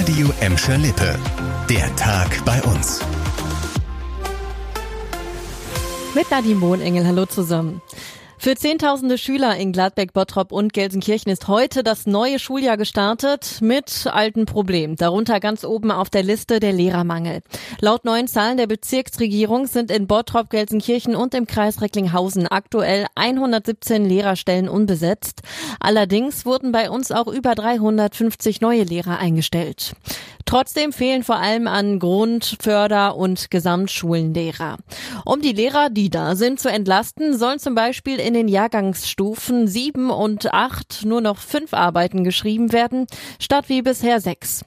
[0.00, 1.14] Radio Emscher Lippe.
[1.68, 3.00] Der Tag bei uns.
[6.14, 7.82] Mit Nadine Bohnengel, hallo zusammen.
[8.42, 14.06] Für Zehntausende Schüler in Gladbeck, Bottrop und Gelsenkirchen ist heute das neue Schuljahr gestartet mit
[14.06, 14.96] alten Problemen.
[14.96, 17.42] Darunter ganz oben auf der Liste der Lehrermangel.
[17.82, 24.06] Laut neuen Zahlen der Bezirksregierung sind in Bottrop, Gelsenkirchen und im Kreis Recklinghausen aktuell 117
[24.06, 25.42] Lehrerstellen unbesetzt.
[25.78, 29.92] Allerdings wurden bei uns auch über 350 neue Lehrer eingestellt.
[30.50, 34.78] Trotzdem fehlen vor allem an Grund-, Förder- und Gesamtschulenlehrer.
[35.24, 40.10] Um die Lehrer, die da sind, zu entlasten, sollen zum Beispiel in den Jahrgangsstufen sieben
[40.10, 43.06] und acht nur noch fünf Arbeiten geschrieben werden,
[43.38, 44.64] statt wie bisher sechs.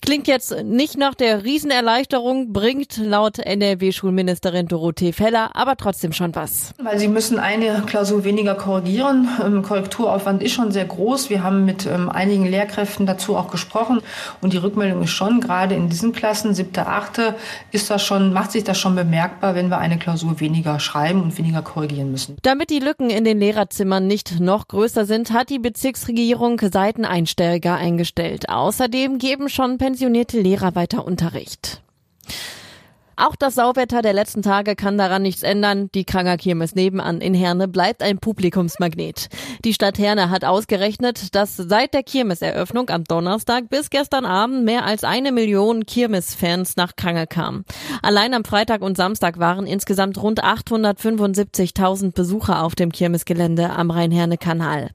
[0.00, 6.72] Klingt jetzt nicht nach der Riesenerleichterung, bringt laut NRW-Schulministerin Dorothee Feller aber trotzdem schon was.
[6.82, 9.28] Weil sie müssen eine Klausur weniger korrigieren.
[9.44, 11.30] Ähm, Korrekturaufwand ist schon sehr groß.
[11.30, 14.00] Wir haben mit ähm, einigen Lehrkräften dazu auch gesprochen
[14.40, 17.34] und die Rückmeldung ist schon, gerade in diesen Klassen, siebte, achte,
[17.72, 21.38] ist das schon, macht sich das schon bemerkbar, wenn wir eine Klausur weniger schreiben und
[21.38, 22.36] weniger korrigieren müssen.
[22.42, 28.48] Damit die Lücken in den Lehrerzimmern nicht noch größer sind, hat die Bezirksregierung Seiteneinsteiger eingestellt.
[28.48, 31.80] Außerdem geben schon pensionierte Lehrer weiter Unterricht.
[33.20, 35.88] Auch das Sauwetter der letzten Tage kann daran nichts ändern.
[35.92, 39.26] Die Kranger Kirmes nebenan in Herne bleibt ein Publikumsmagnet.
[39.64, 44.84] Die Stadt Herne hat ausgerechnet, dass seit der Kirmeseröffnung am Donnerstag bis gestern Abend mehr
[44.84, 47.64] als eine Million Kirmesfans nach Krange kamen.
[48.02, 54.90] Allein am Freitag und Samstag waren insgesamt rund 875.000 Besucher auf dem Kirmesgelände am Rhein-Herne-Kanal.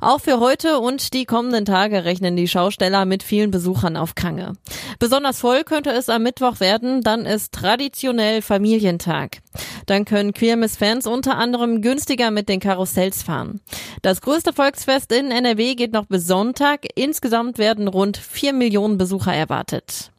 [0.00, 4.54] Auch für heute und die kommenden Tage rechnen die Schausteller mit vielen Besuchern auf Kange.
[4.98, 9.38] Besonders voll könnte es am Mittwoch werden, dann ist traditionell Familientag.
[9.86, 13.60] Dann können Queermiss-Fans unter anderem günstiger mit den Karussells fahren.
[14.02, 16.86] Das größte Volksfest in NRW geht noch bis Sonntag.
[16.94, 20.12] Insgesamt werden rund vier Millionen Besucher erwartet.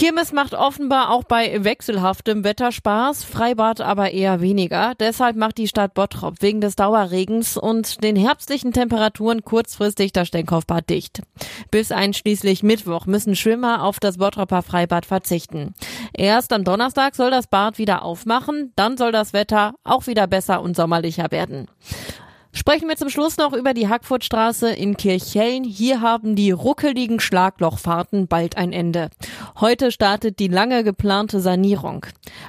[0.00, 4.94] Kirmes macht offenbar auch bei wechselhaftem Wetter Spaß, Freibad aber eher weniger.
[4.98, 10.88] Deshalb macht die Stadt Bottrop wegen des Dauerregens und den herbstlichen Temperaturen kurzfristig das Stenkopfbad
[10.88, 11.20] dicht.
[11.70, 15.74] Bis einschließlich Mittwoch müssen Schwimmer auf das Bottroper Freibad verzichten.
[16.12, 20.62] Erst am Donnerstag soll das Bad wieder aufmachen, dann soll das Wetter auch wieder besser
[20.62, 21.68] und sommerlicher werden.
[22.52, 25.62] Sprechen wir zum Schluss noch über die Hackfurtstraße in Kirchhellen.
[25.62, 29.10] Hier haben die ruckeligen Schlaglochfahrten bald ein Ende.
[29.60, 32.06] Heute startet die lange geplante Sanierung.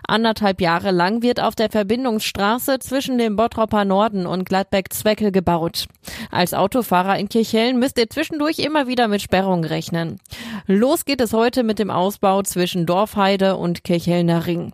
[0.07, 5.87] Anderthalb Jahre lang wird auf der Verbindungsstraße zwischen dem Bottropper Norden und Gladbeck-Zwecke gebaut.
[6.31, 10.21] Als Autofahrer in Kirchhellen müsst ihr zwischendurch immer wieder mit Sperrungen rechnen.
[10.67, 14.71] Los geht es heute mit dem Ausbau zwischen Dorfheide und Kirchhellner Ring.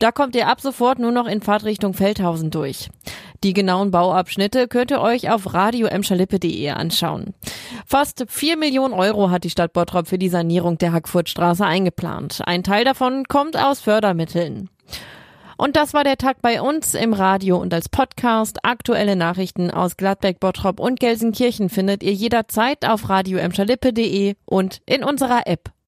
[0.00, 2.90] Da kommt ihr ab sofort nur noch in Fahrtrichtung Feldhausen durch.
[3.44, 7.34] Die genauen Bauabschnitte könnt ihr euch auf radioemschalippe.de anschauen.
[7.86, 12.42] Fast vier Millionen Euro hat die Stadt Bottrop für die Sanierung der Hackfurtstraße eingeplant.
[12.46, 14.70] Ein Teil davon kommt aus Fördermitteln.
[15.56, 18.58] Und das war der Tag bei uns im Radio und als Podcast.
[18.64, 25.46] Aktuelle Nachrichten aus Gladbeck, Bottrop und Gelsenkirchen findet ihr jederzeit auf radioemschalippe.de und in unserer
[25.46, 25.70] App.